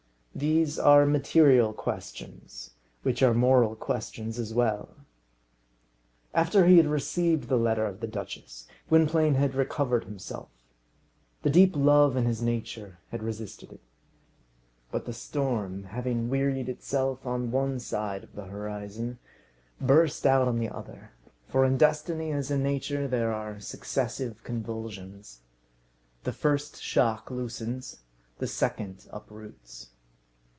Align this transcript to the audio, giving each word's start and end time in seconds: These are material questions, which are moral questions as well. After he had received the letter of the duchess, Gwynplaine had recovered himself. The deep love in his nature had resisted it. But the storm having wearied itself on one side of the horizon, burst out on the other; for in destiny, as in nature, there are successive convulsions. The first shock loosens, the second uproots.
These 0.33 0.79
are 0.79 1.05
material 1.05 1.73
questions, 1.73 2.71
which 3.03 3.21
are 3.21 3.33
moral 3.33 3.75
questions 3.75 4.39
as 4.39 4.53
well. 4.55 4.87
After 6.33 6.65
he 6.65 6.77
had 6.77 6.87
received 6.87 7.47
the 7.47 7.57
letter 7.59 7.85
of 7.85 7.99
the 7.99 8.07
duchess, 8.07 8.65
Gwynplaine 8.87 9.35
had 9.35 9.53
recovered 9.53 10.05
himself. 10.05 10.47
The 11.43 11.49
deep 11.51 11.75
love 11.75 12.15
in 12.15 12.25
his 12.25 12.41
nature 12.41 12.97
had 13.11 13.21
resisted 13.21 13.73
it. 13.73 13.81
But 14.89 15.05
the 15.05 15.11
storm 15.13 15.83
having 15.83 16.29
wearied 16.29 16.69
itself 16.69 17.25
on 17.27 17.51
one 17.51 17.77
side 17.77 18.23
of 18.23 18.33
the 18.33 18.45
horizon, 18.45 19.19
burst 19.81 20.25
out 20.25 20.47
on 20.47 20.57
the 20.59 20.69
other; 20.69 21.11
for 21.49 21.65
in 21.65 21.77
destiny, 21.77 22.31
as 22.31 22.49
in 22.49 22.63
nature, 22.63 23.05
there 23.07 23.33
are 23.33 23.59
successive 23.59 24.41
convulsions. 24.43 25.41
The 26.23 26.33
first 26.33 26.81
shock 26.81 27.29
loosens, 27.29 27.97
the 28.39 28.47
second 28.47 29.07
uproots. 29.11 29.89